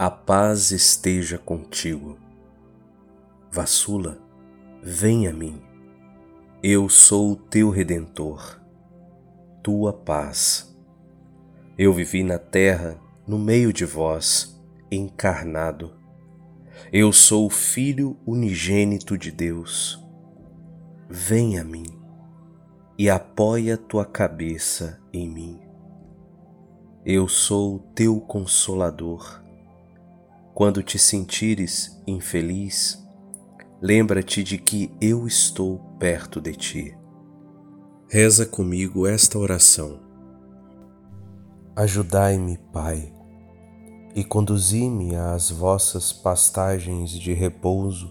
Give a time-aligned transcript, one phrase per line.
[0.00, 2.16] A paz esteja contigo.
[3.50, 4.22] Vassula,
[4.80, 5.60] vem a mim.
[6.62, 8.62] Eu sou o teu redentor,
[9.60, 10.72] tua paz.
[11.76, 12.96] Eu vivi na terra,
[13.26, 15.92] no meio de vós, encarnado.
[16.92, 20.00] Eu sou o Filho unigênito de Deus.
[21.10, 21.86] Vem a mim
[22.96, 25.60] e apoia tua cabeça em mim.
[27.04, 29.47] Eu sou o teu consolador.
[30.58, 33.00] Quando te sentires infeliz,
[33.80, 36.98] lembra-te de que eu estou perto de ti.
[38.10, 40.00] Reza comigo esta oração.
[41.76, 43.14] Ajudai-me, Pai,
[44.16, 48.10] e conduzi-me às vossas pastagens de repouso,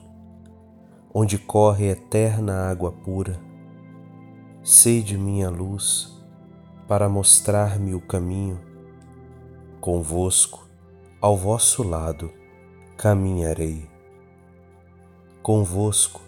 [1.13, 3.37] onde corre eterna água pura.
[4.63, 6.17] Sede minha luz
[6.87, 8.57] para mostrar-me o caminho.
[9.81, 10.66] Convosco,
[11.21, 12.31] ao vosso lado,
[12.97, 13.97] caminharei
[15.47, 16.19] convosco,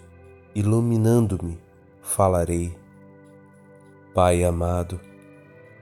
[0.54, 1.60] iluminando-me,
[2.00, 2.74] falarei.
[4.14, 4.98] Pai amado,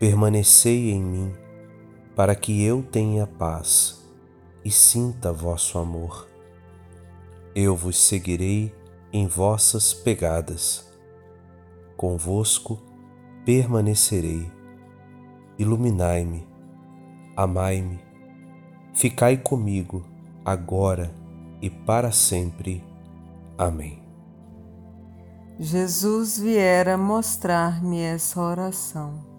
[0.01, 1.33] permanecei em mim,
[2.17, 4.05] para que eu tenha paz
[4.65, 6.27] e sinta vosso amor.
[7.55, 8.75] Eu vos seguirei
[9.13, 10.91] em vossas pegadas.
[11.97, 12.83] Convosco
[13.45, 14.51] permanecerei.
[15.57, 16.45] Iluminai-me,
[17.37, 18.01] amai-me,
[18.99, 20.05] ficai comigo
[20.45, 21.15] agora
[21.63, 22.83] e para sempre.
[23.57, 24.03] Amém.
[25.57, 29.38] Jesus viera mostrar-me essa oração.